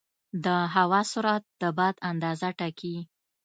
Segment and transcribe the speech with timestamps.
[0.45, 2.95] د هوا سرعت د باد اندازه ټاکي.